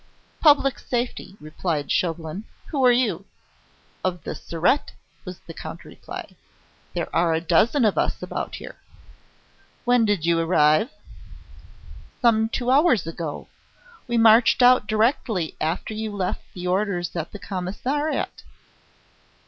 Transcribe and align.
"Public 0.39 0.79
Safety," 0.79 1.37
replied 1.39 1.91
Chauvelin. 1.91 2.45
"Who 2.71 2.83
are 2.83 2.91
you?" 2.91 3.25
"Of 4.03 4.23
the 4.23 4.33
Surete," 4.33 4.93
was 5.25 5.37
the 5.41 5.53
counter 5.53 5.89
reply. 5.89 6.35
"There 6.95 7.15
are 7.15 7.35
a 7.35 7.39
dozen 7.39 7.85
of 7.85 7.99
us 7.99 8.19
about 8.23 8.55
here." 8.55 8.77
"When 9.85 10.03
did 10.05 10.25
you 10.25 10.39
arrive?" 10.39 10.89
"Some 12.19 12.49
two 12.49 12.71
hours 12.71 13.05
ago. 13.05 13.47
We 14.07 14.17
marched 14.17 14.63
out 14.63 14.87
directly 14.87 15.55
after 15.61 15.93
you 15.93 16.11
left 16.11 16.41
the 16.55 16.65
orders 16.65 17.15
at 17.15 17.31
the 17.31 17.37
Commissariat." 17.37 18.41